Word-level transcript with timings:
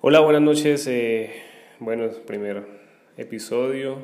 Hola, 0.00 0.20
buenas 0.20 0.42
noches. 0.42 0.86
Eh, 0.86 1.32
bueno, 1.80 2.08
primer 2.24 2.64
episodio. 3.16 3.98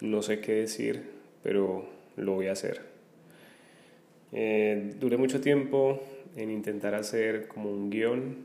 No 0.00 0.20
sé 0.20 0.40
qué 0.40 0.54
decir, 0.54 1.12
pero 1.44 1.88
lo 2.16 2.32
voy 2.32 2.48
a 2.48 2.52
hacer. 2.52 2.80
Eh, 4.32 4.94
duré 4.98 5.16
mucho 5.16 5.40
tiempo 5.40 6.02
en 6.34 6.50
intentar 6.50 6.96
hacer 6.96 7.46
como 7.46 7.70
un 7.70 7.88
guion, 7.88 8.38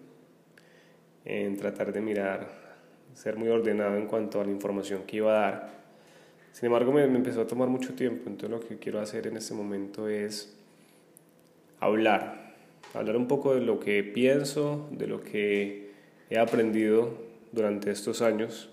en 1.25 1.57
tratar 1.57 1.91
de 1.91 2.01
mirar, 2.01 2.47
ser 3.15 3.37
muy 3.37 3.49
ordenado 3.49 3.97
en 3.97 4.05
cuanto 4.05 4.39
a 4.39 4.45
la 4.45 4.51
información 4.51 5.01
que 5.07 5.17
iba 5.17 5.31
a 5.31 5.41
dar. 5.49 5.69
Sin 6.51 6.67
embargo, 6.67 6.91
me, 6.91 7.07
me 7.07 7.17
empezó 7.17 7.41
a 7.41 7.47
tomar 7.47 7.69
mucho 7.69 7.95
tiempo, 7.95 8.29
entonces 8.29 8.51
lo 8.51 8.59
que 8.59 8.77
quiero 8.77 8.99
hacer 9.01 9.25
en 9.25 9.37
este 9.37 9.55
momento 9.55 10.07
es 10.07 10.55
hablar, 11.79 12.53
hablar 12.93 13.17
un 13.17 13.27
poco 13.27 13.55
de 13.55 13.61
lo 13.61 13.79
que 13.79 14.03
pienso, 14.03 14.87
de 14.91 15.07
lo 15.07 15.23
que 15.23 15.84
he 16.29 16.37
aprendido 16.37 17.17
durante 17.51 17.91
estos 17.91 18.21
años 18.21 18.69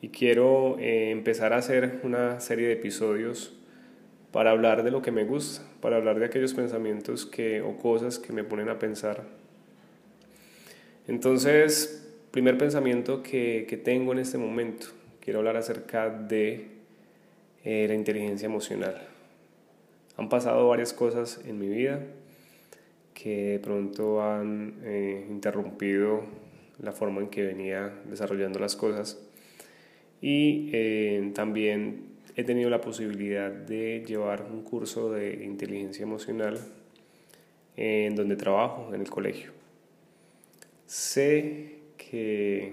y 0.00 0.08
quiero 0.08 0.78
eh, 0.78 1.10
empezar 1.10 1.52
a 1.52 1.56
hacer 1.56 2.00
una 2.02 2.40
serie 2.40 2.68
de 2.68 2.74
episodios 2.74 3.54
para 4.32 4.50
hablar 4.50 4.82
de 4.82 4.90
lo 4.90 5.02
que 5.02 5.10
me 5.10 5.24
gusta, 5.24 5.64
para 5.80 5.96
hablar 5.96 6.18
de 6.18 6.26
aquellos 6.26 6.54
pensamientos 6.54 7.26
que, 7.26 7.62
o 7.62 7.76
cosas 7.76 8.18
que 8.18 8.32
me 8.32 8.44
ponen 8.44 8.68
a 8.68 8.78
pensar. 8.78 9.24
Entonces, 11.06 12.06
primer 12.30 12.58
pensamiento 12.58 13.22
que, 13.22 13.66
que 13.68 13.76
tengo 13.76 14.12
en 14.12 14.18
este 14.18 14.38
momento, 14.38 14.88
quiero 15.20 15.38
hablar 15.38 15.56
acerca 15.56 16.10
de 16.10 16.68
eh, 17.64 17.86
la 17.88 17.94
inteligencia 17.94 18.46
emocional. 18.46 19.08
Han 20.16 20.28
pasado 20.28 20.68
varias 20.68 20.92
cosas 20.92 21.40
en 21.46 21.58
mi 21.58 21.68
vida 21.68 22.00
que 23.20 23.52
de 23.52 23.58
pronto 23.58 24.22
han 24.22 24.76
eh, 24.84 25.26
interrumpido 25.28 26.22
la 26.80 26.92
forma 26.92 27.20
en 27.20 27.28
que 27.28 27.42
venía 27.42 27.92
desarrollando 28.08 28.60
las 28.60 28.76
cosas. 28.76 29.18
Y 30.20 30.70
eh, 30.72 31.32
también 31.34 32.18
he 32.36 32.44
tenido 32.44 32.70
la 32.70 32.80
posibilidad 32.80 33.50
de 33.50 34.04
llevar 34.06 34.46
un 34.48 34.62
curso 34.62 35.10
de 35.10 35.44
inteligencia 35.44 36.04
emocional 36.04 36.60
en 37.76 38.14
donde 38.14 38.36
trabajo, 38.36 38.94
en 38.94 39.00
el 39.00 39.10
colegio. 39.10 39.50
Sé 40.86 41.78
que 41.96 42.72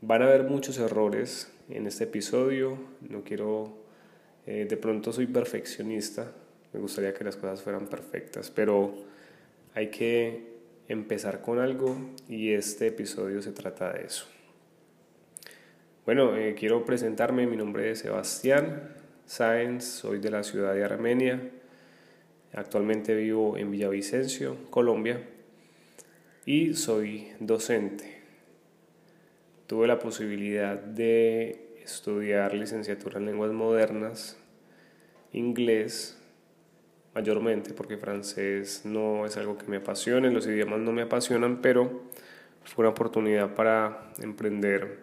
van 0.00 0.22
a 0.22 0.26
haber 0.26 0.42
muchos 0.42 0.78
errores 0.78 1.52
en 1.68 1.86
este 1.86 2.04
episodio, 2.04 2.76
no 3.08 3.22
quiero, 3.22 3.78
eh, 4.46 4.66
de 4.68 4.76
pronto 4.76 5.12
soy 5.12 5.26
perfeccionista, 5.26 6.32
me 6.72 6.80
gustaría 6.80 7.14
que 7.14 7.22
las 7.22 7.36
cosas 7.36 7.62
fueran 7.62 7.86
perfectas, 7.86 8.50
pero 8.50 9.08
hay 9.74 9.88
que 9.88 10.50
empezar 10.88 11.40
con 11.40 11.58
algo 11.58 11.96
y 12.28 12.52
este 12.52 12.88
episodio 12.88 13.42
se 13.42 13.52
trata 13.52 13.92
de 13.92 14.04
eso. 14.04 14.26
Bueno, 16.04 16.36
eh, 16.36 16.54
quiero 16.58 16.84
presentarme, 16.84 17.46
mi 17.46 17.56
nombre 17.56 17.90
es 17.90 18.00
Sebastián 18.00 18.94
Sáenz, 19.26 19.84
soy 19.84 20.18
de 20.18 20.30
la 20.30 20.42
ciudad 20.42 20.74
de 20.74 20.82
Armenia, 20.82 21.40
actualmente 22.52 23.14
vivo 23.14 23.56
en 23.56 23.70
Villavicencio, 23.70 24.56
Colombia, 24.70 25.24
y 26.44 26.74
soy 26.74 27.28
docente. 27.38 28.22
Tuve 29.68 29.86
la 29.86 30.00
posibilidad 30.00 30.76
de 30.76 31.76
estudiar 31.84 32.54
licenciatura 32.54 33.18
en 33.18 33.26
lenguas 33.26 33.52
modernas, 33.52 34.36
inglés, 35.32 36.19
mayormente 37.14 37.74
porque 37.74 37.96
francés 37.96 38.82
no 38.84 39.26
es 39.26 39.36
algo 39.36 39.58
que 39.58 39.66
me 39.66 39.78
apasione, 39.78 40.30
los 40.30 40.46
idiomas 40.46 40.80
no 40.80 40.92
me 40.92 41.02
apasionan, 41.02 41.60
pero 41.60 42.02
fue 42.64 42.84
una 42.84 42.90
oportunidad 42.90 43.54
para 43.54 44.12
emprender 44.20 44.98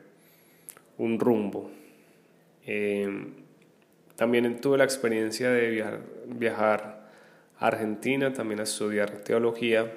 un 0.97 1.19
rumbo. 1.19 1.69
Em, 2.65 3.33
también 4.15 4.59
tuve 4.61 4.77
la 4.77 4.83
experiencia 4.83 5.51
de 5.51 5.69
viajar, 5.69 5.99
viajar 6.27 7.09
a 7.59 7.67
Argentina, 7.67 8.33
también 8.33 8.59
a 8.59 8.63
estudiar 8.63 9.11
teología. 9.19 9.91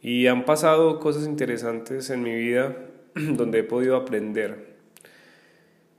Y 0.00 0.26
han 0.28 0.44
pasado 0.44 1.00
cosas 1.00 1.26
interesantes 1.26 2.10
en 2.10 2.22
mi 2.22 2.34
vida 2.34 2.76
donde 3.14 3.60
he 3.60 3.64
podido 3.64 3.96
aprender. 3.96 4.76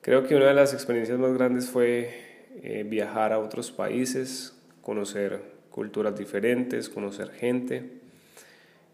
Creo 0.01 0.25
que 0.25 0.35
una 0.35 0.45
de 0.45 0.53
las 0.53 0.73
experiencias 0.73 1.19
más 1.19 1.33
grandes 1.33 1.69
fue 1.69 2.28
eh, 2.55 2.83
viajar 2.87 3.33
a 3.33 3.39
otros 3.39 3.71
países, 3.71 4.59
conocer 4.81 5.41
culturas 5.69 6.17
diferentes, 6.17 6.89
conocer 6.89 7.31
gente. 7.31 7.99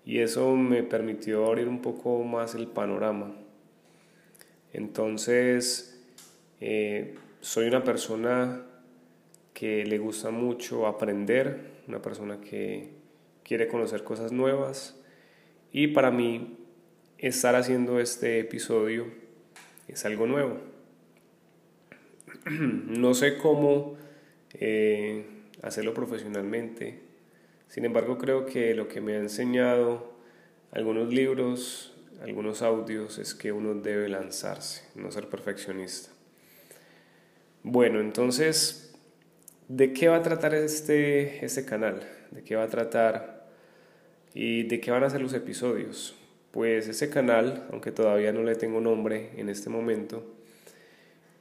Y 0.05 0.19
eso 0.19 0.55
me 0.55 0.83
permitió 0.83 1.45
abrir 1.45 1.67
un 1.67 1.81
poco 1.81 2.23
más 2.23 2.53
el 2.53 2.67
panorama. 2.67 3.33
Entonces, 4.73 5.99
eh, 6.61 7.16
soy 7.41 7.67
una 7.67 7.83
persona 7.83 8.63
que 9.53 9.85
le 9.85 9.97
gusta 9.97 10.31
mucho 10.31 10.85
aprender, 10.85 11.81
una 11.87 12.01
persona 12.01 12.41
que 12.41 12.89
quiere 13.43 13.67
conocer 13.67 14.03
cosas 14.03 14.31
nuevas. 14.31 14.99
Y 15.72 15.87
para 15.87 16.11
mí, 16.11 16.57
estar 17.17 17.55
haciendo 17.55 17.99
este 17.99 18.39
episodio 18.39 19.07
es 19.87 20.05
algo 20.05 20.27
nuevo. 20.27 20.75
no 22.50 23.16
sé 23.16 23.38
cómo 23.38 23.97
eh, 24.53 25.25
hacerlo 25.63 25.94
profesionalmente. 25.94 27.00
Sin 27.67 27.85
embargo, 27.85 28.17
creo 28.19 28.45
que 28.45 28.75
lo 28.75 28.88
que 28.88 29.01
me 29.01 29.16
ha 29.16 29.17
enseñado 29.17 30.13
algunos 30.72 31.11
libros, 31.11 31.95
algunos 32.22 32.61
audios, 32.61 33.17
es 33.17 33.34
que 33.34 33.51
uno 33.51 33.73
debe 33.73 34.09
lanzarse, 34.09 34.84
no 34.94 35.11
ser 35.11 35.28
perfeccionista. 35.28 36.11
Bueno, 37.63 38.00
entonces, 38.00 38.94
¿de 39.67 39.91
qué 39.91 40.07
va 40.07 40.17
a 40.17 40.22
tratar 40.22 40.53
este, 40.53 41.44
este 41.44 41.66
canal? 41.66 42.07
¿De 42.29 42.44
qué 42.44 42.55
va 42.55 42.63
a 42.63 42.69
tratar? 42.69 43.50
¿Y 44.35 44.63
de 44.63 44.79
qué 44.79 44.91
van 44.91 45.03
a 45.03 45.09
ser 45.09 45.22
los 45.22 45.34
episodios? 45.34 46.16
Pues 46.51 46.88
ese 46.88 47.09
canal, 47.09 47.67
aunque 47.72 47.91
todavía 47.91 48.31
no 48.31 48.44
le 48.44 48.55
tengo 48.55 48.81
nombre 48.81 49.31
en 49.38 49.50
este 49.50 49.72
momento, 49.72 50.34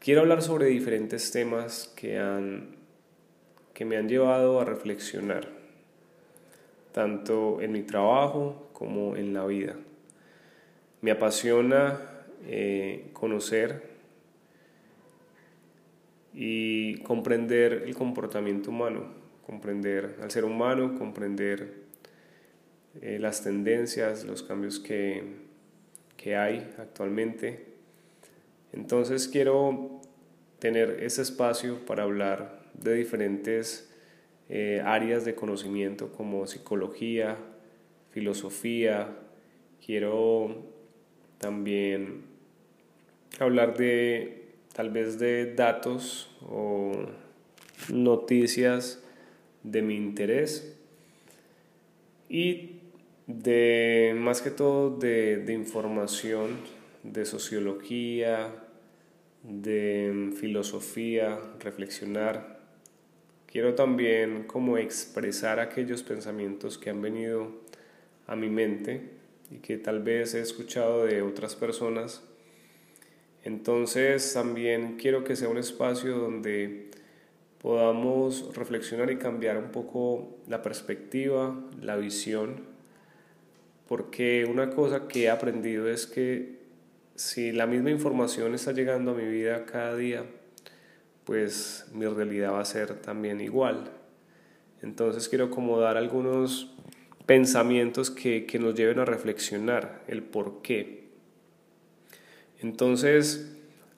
Quiero 0.04 0.20
hablar 0.20 0.42
sobre 0.42 0.66
diferentes 0.66 1.30
temas 1.30 1.90
que, 1.96 2.18
han, 2.18 2.76
que 3.72 3.86
me 3.86 3.96
han 3.96 4.06
llevado 4.06 4.60
a 4.60 4.66
reflexionar, 4.66 5.48
tanto 6.92 7.62
en 7.62 7.72
mi 7.72 7.84
trabajo 7.84 8.68
como 8.74 9.16
en 9.16 9.32
la 9.32 9.46
vida. 9.46 9.76
Me 11.00 11.10
apasiona 11.10 11.98
eh, 12.44 13.08
conocer 13.14 13.82
y 16.34 16.98
comprender 16.98 17.84
el 17.86 17.94
comportamiento 17.94 18.72
humano, 18.72 19.06
comprender 19.46 20.18
al 20.20 20.30
ser 20.30 20.44
humano, 20.44 20.98
comprender 20.98 21.76
eh, 23.00 23.16
las 23.18 23.42
tendencias, 23.42 24.24
los 24.24 24.42
cambios 24.42 24.78
que, 24.80 25.24
que 26.18 26.36
hay 26.36 26.74
actualmente 26.76 27.73
entonces 28.74 29.28
quiero 29.28 30.00
tener 30.58 30.98
ese 31.04 31.22
espacio 31.22 31.86
para 31.86 32.02
hablar 32.02 32.64
de 32.74 32.94
diferentes 32.94 33.88
eh, 34.48 34.82
áreas 34.84 35.24
de 35.24 35.36
conocimiento 35.36 36.10
como 36.10 36.44
psicología, 36.48 37.36
filosofía. 38.10 39.16
Quiero 39.84 40.64
también 41.38 42.22
hablar 43.38 43.76
de 43.76 44.48
tal 44.72 44.90
vez 44.90 45.20
de 45.20 45.54
datos 45.54 46.36
o 46.42 46.92
noticias 47.92 49.04
de 49.62 49.82
mi 49.82 49.94
interés 49.94 50.76
y 52.28 52.80
de 53.28 54.16
más 54.18 54.42
que 54.42 54.50
todo 54.50 54.96
de, 54.96 55.36
de 55.36 55.52
información 55.52 56.58
de 57.04 57.24
sociología, 57.24 58.63
de 59.44 60.32
filosofía, 60.40 61.38
reflexionar. 61.60 62.58
Quiero 63.46 63.74
también 63.74 64.44
como 64.44 64.78
expresar 64.78 65.60
aquellos 65.60 66.02
pensamientos 66.02 66.78
que 66.78 66.90
han 66.90 67.00
venido 67.00 67.52
a 68.26 68.34
mi 68.34 68.48
mente 68.48 69.10
y 69.50 69.58
que 69.58 69.76
tal 69.76 70.02
vez 70.02 70.34
he 70.34 70.40
escuchado 70.40 71.04
de 71.04 71.22
otras 71.22 71.54
personas. 71.54 72.22
Entonces 73.44 74.32
también 74.32 74.96
quiero 74.96 75.22
que 75.22 75.36
sea 75.36 75.50
un 75.50 75.58
espacio 75.58 76.16
donde 76.16 76.90
podamos 77.60 78.56
reflexionar 78.56 79.10
y 79.10 79.18
cambiar 79.18 79.58
un 79.58 79.70
poco 79.70 80.38
la 80.48 80.62
perspectiva, 80.62 81.54
la 81.80 81.96
visión, 81.96 82.62
porque 83.86 84.46
una 84.50 84.70
cosa 84.70 85.06
que 85.06 85.24
he 85.24 85.30
aprendido 85.30 85.88
es 85.88 86.06
que 86.06 86.63
si 87.14 87.52
la 87.52 87.66
misma 87.66 87.90
información 87.90 88.54
está 88.54 88.72
llegando 88.72 89.12
a 89.12 89.14
mi 89.14 89.24
vida 89.24 89.66
cada 89.66 89.96
día, 89.96 90.24
pues 91.24 91.86
mi 91.92 92.06
realidad 92.06 92.52
va 92.52 92.60
a 92.60 92.64
ser 92.64 92.94
también 93.00 93.40
igual. 93.40 93.90
Entonces 94.82 95.28
quiero 95.28 95.50
como 95.50 95.78
dar 95.78 95.96
algunos 95.96 96.74
pensamientos 97.26 98.10
que, 98.10 98.46
que 98.46 98.58
nos 98.58 98.74
lleven 98.74 98.98
a 98.98 99.04
reflexionar 99.04 100.02
el 100.08 100.22
por 100.22 100.60
qué. 100.60 101.04
Entonces, 102.60 103.56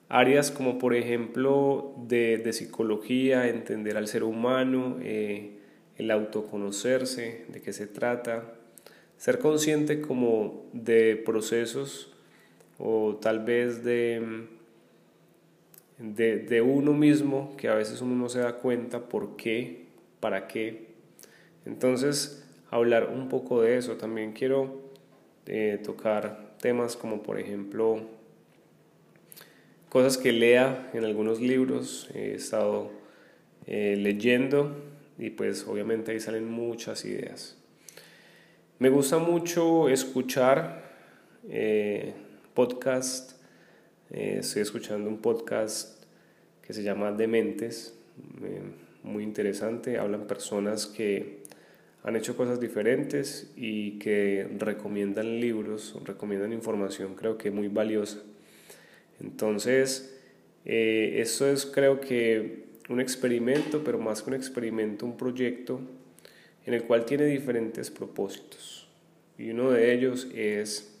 áreas 0.09 0.51
como 0.51 0.77
por 0.77 0.95
ejemplo 0.95 1.93
de, 2.07 2.37
de 2.37 2.53
psicología, 2.53 3.47
entender 3.47 3.97
al 3.97 4.07
ser 4.07 4.23
humano, 4.23 4.97
eh, 5.01 5.57
el 5.97 6.11
autoconocerse, 6.11 7.45
de 7.49 7.61
qué 7.61 7.73
se 7.73 7.87
trata, 7.87 8.53
ser 9.17 9.39
consciente 9.39 9.99
como 9.99 10.69
de 10.73 11.15
procesos 11.15 12.13
o 12.79 13.15
tal 13.21 13.43
vez 13.43 13.83
de, 13.83 14.47
de, 15.97 16.37
de, 16.37 16.61
uno 16.61 16.93
mismo 16.93 17.55
que 17.57 17.67
a 17.67 17.75
veces 17.75 18.01
uno 18.01 18.15
no 18.15 18.29
se 18.29 18.39
da 18.39 18.57
cuenta 18.57 19.09
por 19.09 19.35
qué, 19.35 19.85
para 20.19 20.47
qué. 20.47 20.87
Entonces, 21.65 22.47
hablar 22.69 23.09
un 23.09 23.29
poco 23.29 23.61
de 23.61 23.77
eso. 23.77 23.95
También 23.95 24.33
quiero 24.33 24.81
eh, 25.45 25.79
tocar 25.83 26.55
temas 26.59 26.95
como 26.95 27.23
por 27.23 27.39
ejemplo 27.39 28.01
cosas 29.89 30.17
que 30.17 30.31
lea 30.31 30.89
en 30.93 31.05
algunos 31.05 31.39
libros. 31.39 32.09
He 32.13 32.33
estado 32.33 32.91
eh, 33.65 33.95
leyendo 33.97 34.75
y 35.17 35.31
pues 35.31 35.65
obviamente 35.67 36.11
ahí 36.11 36.19
salen 36.19 36.49
muchas 36.49 37.05
ideas. 37.05 37.57
Me 38.79 38.89
gusta 38.89 39.17
mucho 39.17 39.89
escuchar 39.89 40.83
eh, 41.49 42.13
podcast. 42.57 43.33
Eh, 44.09 44.37
estoy 44.39 44.63
escuchando 44.63 45.07
un 45.07 45.19
podcast 45.19 46.03
que 46.63 46.73
se 46.73 46.81
llama 46.81 47.11
Dementes, 47.11 47.93
eh, 48.41 48.61
muy 49.03 49.23
interesante. 49.23 49.99
Hablan 49.99 50.25
personas 50.25 50.87
que 50.87 51.43
han 52.01 52.15
hecho 52.15 52.35
cosas 52.35 52.59
diferentes 52.59 53.53
y 53.55 53.99
que 53.99 54.49
recomiendan 54.57 55.39
libros, 55.39 56.01
recomiendan 56.03 56.51
información, 56.51 57.13
creo 57.13 57.37
que 57.37 57.51
muy 57.51 57.67
valiosa. 57.67 58.23
Entonces, 59.21 60.19
eh, 60.65 61.17
eso 61.21 61.47
es 61.47 61.63
creo 61.63 62.01
que 62.01 62.63
un 62.89 62.99
experimento, 62.99 63.83
pero 63.83 63.99
más 63.99 64.23
que 64.23 64.31
un 64.31 64.35
experimento, 64.35 65.05
un 65.05 65.15
proyecto 65.15 65.79
en 66.65 66.73
el 66.73 66.85
cual 66.85 67.05
tiene 67.05 67.25
diferentes 67.25 67.91
propósitos. 67.91 68.87
Y 69.37 69.51
uno 69.51 69.69
de 69.69 69.93
ellos 69.93 70.27
es 70.33 70.96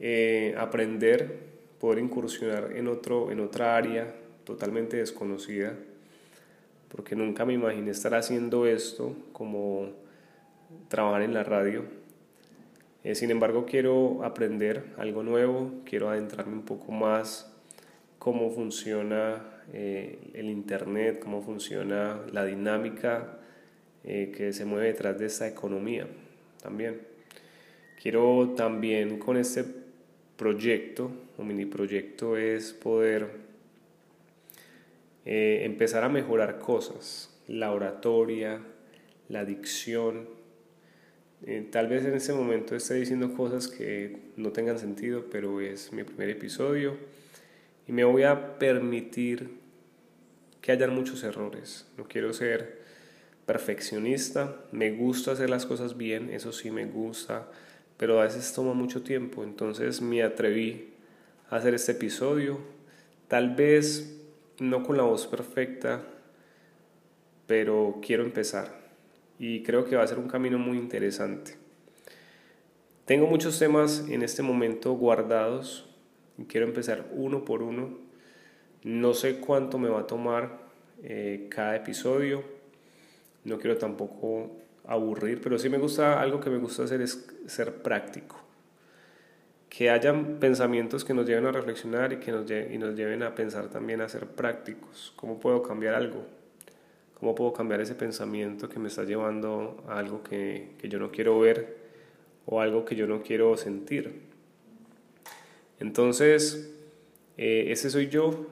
eh, 0.00 0.54
aprender, 0.58 1.38
poder 1.78 1.98
incursionar 1.98 2.72
en, 2.74 2.88
otro, 2.88 3.30
en 3.30 3.40
otra 3.40 3.76
área 3.76 4.14
totalmente 4.44 4.96
desconocida, 4.96 5.76
porque 6.88 7.14
nunca 7.14 7.44
me 7.44 7.52
imaginé 7.52 7.90
estar 7.92 8.14
haciendo 8.14 8.66
esto 8.66 9.14
como 9.32 9.90
trabajar 10.88 11.22
en 11.22 11.34
la 11.34 11.44
radio. 11.44 11.84
Eh, 13.04 13.14
sin 13.14 13.30
embargo, 13.30 13.64
quiero 13.64 14.24
aprender 14.24 14.92
algo 14.98 15.22
nuevo, 15.22 15.70
quiero 15.84 16.10
adentrarme 16.10 16.54
un 16.54 16.64
poco 16.64 16.92
más 16.92 17.50
cómo 18.18 18.50
funciona 18.50 19.42
eh, 19.72 20.18
el 20.34 20.50
Internet, 20.50 21.20
cómo 21.20 21.42
funciona 21.42 22.20
la 22.32 22.44
dinámica 22.44 23.38
eh, 24.04 24.32
que 24.36 24.52
se 24.52 24.64
mueve 24.64 24.88
detrás 24.88 25.18
de 25.18 25.26
esta 25.26 25.48
economía 25.48 26.06
también. 26.62 27.00
Quiero 28.02 28.54
también 28.56 29.18
con 29.18 29.36
este 29.36 29.64
proyecto, 30.40 31.10
un 31.36 31.48
mini 31.48 31.66
proyecto, 31.66 32.38
es 32.38 32.72
poder 32.72 33.28
empezar 35.26 36.02
a 36.02 36.08
mejorar 36.08 36.58
cosas, 36.58 37.38
la 37.46 37.72
oratoria, 37.72 38.58
la 39.28 39.44
dicción, 39.44 40.40
eh, 41.46 41.66
tal 41.70 41.88
vez 41.88 42.04
en 42.04 42.14
este 42.14 42.32
momento 42.32 42.74
esté 42.74 42.94
diciendo 42.94 43.34
cosas 43.34 43.68
que 43.68 44.16
no 44.36 44.50
tengan 44.52 44.78
sentido, 44.78 45.26
pero 45.30 45.60
es 45.60 45.92
mi 45.92 46.04
primer 46.04 46.30
episodio. 46.30 46.96
Y 47.86 47.92
me 47.92 48.04
voy 48.04 48.22
a 48.22 48.58
permitir 48.58 49.58
que 50.60 50.72
hayan 50.72 50.94
muchos 50.94 51.22
errores. 51.22 51.86
No 51.98 52.04
quiero 52.04 52.32
ser 52.32 52.80
perfeccionista, 53.46 54.64
me 54.72 54.90
gusta 54.92 55.32
hacer 55.32 55.50
las 55.50 55.66
cosas 55.66 55.96
bien, 55.96 56.30
eso 56.30 56.52
sí 56.52 56.70
me 56.70 56.86
gusta, 56.86 57.50
pero 58.00 58.18
a 58.18 58.24
veces 58.24 58.50
toma 58.54 58.72
mucho 58.72 59.02
tiempo, 59.02 59.44
entonces 59.44 60.00
me 60.00 60.22
atreví 60.22 60.88
a 61.50 61.56
hacer 61.56 61.74
este 61.74 61.92
episodio, 61.92 62.58
tal 63.28 63.54
vez 63.54 64.18
no 64.58 64.82
con 64.84 64.96
la 64.96 65.02
voz 65.02 65.26
perfecta, 65.26 66.00
pero 67.46 67.98
quiero 68.00 68.22
empezar 68.22 68.74
y 69.38 69.62
creo 69.64 69.84
que 69.84 69.96
va 69.96 70.02
a 70.02 70.06
ser 70.06 70.18
un 70.18 70.28
camino 70.28 70.56
muy 70.58 70.78
interesante. 70.78 71.56
Tengo 73.04 73.26
muchos 73.26 73.58
temas 73.58 74.06
en 74.08 74.22
este 74.22 74.42
momento 74.42 74.94
guardados 74.94 75.86
y 76.38 76.44
quiero 76.44 76.66
empezar 76.66 77.06
uno 77.12 77.44
por 77.44 77.62
uno. 77.62 77.98
No 78.82 79.12
sé 79.12 79.40
cuánto 79.40 79.76
me 79.76 79.90
va 79.90 80.00
a 80.00 80.06
tomar 80.06 80.58
eh, 81.02 81.48
cada 81.50 81.76
episodio. 81.76 82.44
No 83.44 83.58
quiero 83.58 83.76
tampoco 83.76 84.59
aburrir, 84.86 85.40
pero 85.40 85.58
sí 85.58 85.68
me 85.68 85.78
gusta, 85.78 86.20
algo 86.20 86.40
que 86.40 86.50
me 86.50 86.58
gusta 86.58 86.84
hacer 86.84 87.00
es 87.00 87.28
ser 87.46 87.82
práctico. 87.82 88.40
Que 89.68 89.90
hayan 89.90 90.38
pensamientos 90.40 91.04
que 91.04 91.14
nos 91.14 91.26
lleven 91.26 91.46
a 91.46 91.52
reflexionar 91.52 92.12
y 92.12 92.16
que 92.16 92.32
nos, 92.32 92.50
y 92.50 92.76
nos 92.78 92.96
lleven 92.96 93.22
a 93.22 93.34
pensar 93.34 93.68
también 93.68 94.00
a 94.00 94.08
ser 94.08 94.26
prácticos. 94.26 95.12
¿Cómo 95.16 95.38
puedo 95.38 95.62
cambiar 95.62 95.94
algo? 95.94 96.24
¿Cómo 97.18 97.34
puedo 97.34 97.52
cambiar 97.52 97.80
ese 97.80 97.94
pensamiento 97.94 98.68
que 98.68 98.78
me 98.78 98.88
está 98.88 99.04
llevando 99.04 99.84
a 99.88 99.98
algo 99.98 100.22
que, 100.22 100.72
que 100.78 100.88
yo 100.88 100.98
no 100.98 101.10
quiero 101.10 101.38
ver 101.38 101.76
o 102.46 102.60
algo 102.60 102.84
que 102.84 102.96
yo 102.96 103.06
no 103.06 103.22
quiero 103.22 103.56
sentir? 103.56 104.30
Entonces, 105.78 106.74
eh, 107.38 107.72
ese 107.72 107.88
soy 107.88 108.08
yo, 108.08 108.46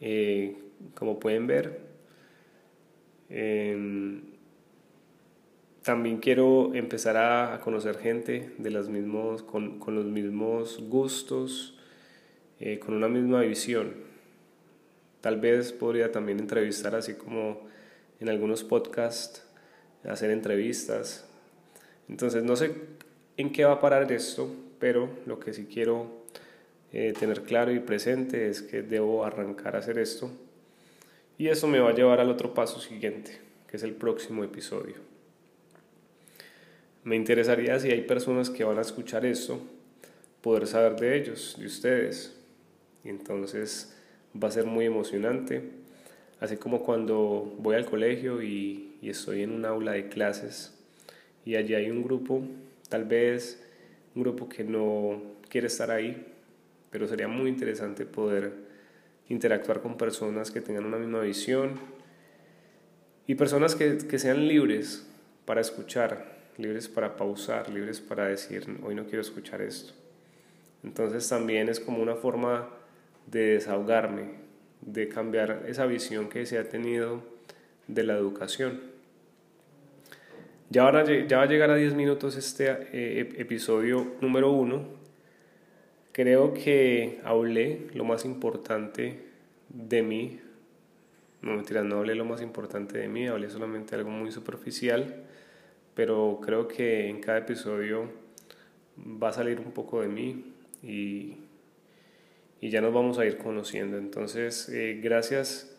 eh, 0.00 0.54
como 0.94 1.18
pueden 1.18 1.46
ver. 1.46 1.80
Em, 3.30 4.20
también 5.88 6.18
quiero 6.18 6.74
empezar 6.74 7.16
a, 7.16 7.60
conocer 7.60 7.96
gente 7.96 8.52
de 8.58 8.70
los 8.70 8.90
mismos, 8.90 9.42
con, 9.42 9.78
con 9.78 9.94
los 9.94 10.04
mismos 10.04 10.80
gustos, 10.86 11.78
eh, 12.60 12.78
con 12.78 12.92
una 12.92 13.08
misma 13.08 13.40
visión. 13.40 13.94
Tal 15.22 15.40
vez 15.40 15.72
podría 15.72 16.12
también 16.12 16.40
entrevistar 16.40 16.94
así 16.94 17.14
como 17.14 17.62
en 18.20 18.28
algunos 18.28 18.64
podcasts, 18.64 19.46
hacer 20.04 20.30
entrevistas. 20.30 21.26
Entonces 22.06 22.44
no 22.44 22.54
sé 22.54 22.74
en 23.38 23.50
qué 23.50 23.64
va 23.64 23.72
a 23.72 23.80
parar 23.80 24.12
esto, 24.12 24.54
pero 24.78 25.08
lo 25.24 25.40
que 25.40 25.54
sí 25.54 25.68
quiero 25.72 26.26
eh, 26.92 27.14
tener 27.18 27.44
claro 27.44 27.72
y 27.72 27.78
presente 27.78 28.50
es 28.50 28.60
que 28.60 28.82
debo 28.82 29.24
arrancar 29.24 29.74
a 29.74 29.78
hacer 29.78 29.98
esto. 29.98 30.30
Y 31.38 31.48
eso 31.48 31.66
me 31.66 31.80
va 31.80 31.88
a 31.88 31.94
llevar 31.94 32.20
al 32.20 32.28
otro 32.28 32.52
paso 32.52 32.78
siguiente, 32.78 33.38
que 33.70 33.78
es 33.78 33.82
el 33.82 33.94
próximo 33.94 34.44
episodio. 34.44 35.08
Me 37.08 37.16
interesaría 37.16 37.78
si 37.80 37.90
hay 37.90 38.02
personas 38.02 38.50
que 38.50 38.64
van 38.64 38.78
a 38.78 38.82
escuchar 38.82 39.24
esto, 39.24 39.60
poder 40.42 40.66
saber 40.66 40.96
de 40.96 41.16
ellos, 41.16 41.56
de 41.58 41.66
ustedes. 41.66 42.36
Entonces 43.02 43.96
va 44.34 44.48
a 44.48 44.50
ser 44.50 44.66
muy 44.66 44.84
emocionante 44.84 45.62
Así 46.40 46.56
como 46.56 46.84
cuando 46.84 47.52
voy 47.58 47.74
al 47.74 47.84
colegio 47.84 48.42
y, 48.42 48.84
estoy 49.02 49.42
en 49.42 49.52
un 49.52 49.64
aula 49.64 49.92
de 49.92 50.08
clases 50.08 50.74
y 51.44 51.54
allí 51.54 51.74
hay 51.74 51.88
un 51.90 52.02
grupo, 52.02 52.42
tal 52.88 53.04
vez 53.04 53.64
un 54.14 54.22
grupo 54.22 54.48
que 54.48 54.64
no 54.64 55.22
quiere 55.48 55.68
estar 55.68 55.90
ahí, 55.90 56.26
pero 56.90 57.06
sería 57.06 57.28
muy 57.28 57.48
interesante 57.48 58.04
poder 58.04 58.52
interactuar 59.28 59.80
con 59.80 59.96
personas 59.96 60.50
que 60.50 60.60
tengan 60.60 60.84
una 60.84 60.98
misma 60.98 61.20
visión 61.20 61.78
y 63.26 63.34
personas 63.36 63.76
que 63.76 64.18
sean 64.18 64.46
libres 64.46 65.06
para 65.44 65.60
escuchar, 65.60 66.37
libres 66.58 66.88
para 66.88 67.16
pausar, 67.16 67.70
libres 67.70 68.00
para 68.00 68.26
decir, 68.26 68.66
hoy 68.82 68.94
no 68.94 69.04
quiero 69.04 69.22
escuchar 69.22 69.62
esto. 69.62 69.94
Entonces 70.84 71.28
también 71.28 71.68
es 71.68 71.80
como 71.80 72.02
una 72.02 72.16
forma 72.16 72.68
de 73.26 73.54
desahogarme, 73.54 74.32
de 74.80 75.08
cambiar 75.08 75.64
esa 75.66 75.86
visión 75.86 76.28
que 76.28 76.44
se 76.46 76.58
ha 76.58 76.68
tenido 76.68 77.22
de 77.86 78.02
la 78.04 78.14
educación. 78.14 78.80
Ya, 80.70 80.84
va 80.84 81.00
a 81.00 81.46
llegar 81.46 81.70
a 81.70 81.76
10 81.76 81.94
minutos 81.94 82.36
este 82.36 82.66
eh, 82.92 83.34
episodio 83.38 84.16
número 84.20 84.52
1. 84.52 84.98
Creo 86.12 86.52
que 86.52 87.20
hablé 87.24 87.86
lo 87.94 88.04
más 88.04 88.26
importante 88.26 89.24
de 89.70 90.02
mí. 90.02 90.40
No 91.40 91.54
mentira, 91.54 91.82
no 91.82 91.98
hablé 91.98 92.14
lo 92.14 92.26
más 92.26 92.42
importante 92.42 92.98
de 92.98 93.08
mí, 93.08 93.26
hablé 93.28 93.48
solamente 93.48 93.94
algo 93.94 94.10
muy 94.10 94.30
superficial, 94.30 95.24
pero 95.98 96.38
creo 96.40 96.68
que 96.68 97.08
en 97.08 97.20
cada 97.20 97.38
episodio 97.38 98.08
va 98.96 99.30
a 99.30 99.32
salir 99.32 99.58
un 99.58 99.72
poco 99.72 100.00
de 100.00 100.06
mí 100.06 100.44
y 100.80 101.38
y 102.60 102.70
ya 102.70 102.80
nos 102.80 102.92
vamos 102.92 103.18
a 103.18 103.26
ir 103.26 103.38
conociendo. 103.38 103.98
Entonces, 103.98 104.68
eh, 104.68 105.00
gracias 105.02 105.74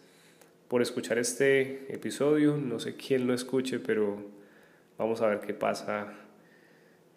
por 0.68 0.82
escuchar 0.82 1.18
este 1.18 1.94
episodio. 1.94 2.58
No 2.58 2.80
sé 2.80 2.96
quién 2.96 3.28
lo 3.28 3.34
escuche, 3.34 3.80
pero 3.80 4.22
vamos 4.98 5.22
a 5.22 5.28
ver 5.28 5.40
qué 5.40 5.54
pasa 5.54 6.14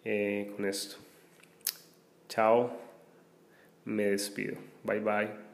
eh, 0.03 0.51
con 0.55 0.65
esto. 0.65 0.97
Chao, 2.29 2.71
me 3.85 4.05
despido. 4.05 4.55
Bye 4.83 4.99
bye. 4.99 5.52